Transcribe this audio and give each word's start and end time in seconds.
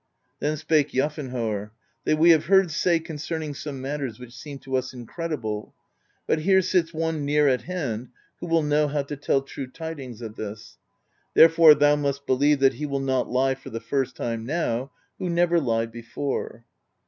Then 0.39 0.57
spake 0.57 0.93
Jafnharr: 0.93 1.69
"We 2.07 2.31
have 2.31 2.45
heard 2.45 2.71
say 2.71 2.99
con 2.99 3.17
cerning 3.17 3.55
some 3.55 3.79
matters 3.81 4.17
which 4.19 4.33
seem 4.35 4.57
to 4.61 4.75
us 4.75 4.93
incredible, 4.93 5.75
but 6.25 6.39
here 6.39 6.63
sits 6.63 6.91
one 6.91 7.23
near 7.23 7.47
at 7.47 7.61
hand 7.61 8.09
who 8.39 8.47
will 8.47 8.63
know 8.63 8.87
how 8.87 9.03
to 9.03 9.15
tell 9.15 9.43
true 9.43 9.67
tidings 9.69 10.23
of 10.23 10.37
this. 10.37 10.79
Therefore 11.35 11.75
thou 11.75 11.97
must 11.97 12.25
believe 12.25 12.61
that 12.61 12.73
he 12.73 12.87
will 12.87 12.99
not 12.99 13.29
lie 13.29 13.53
for 13.53 13.69
the 13.69 13.79
first 13.79 14.15
time 14.15 14.43
now, 14.43 14.91
who 15.19 15.29
never 15.29 15.59
lied 15.59 15.91
before." 15.91 16.65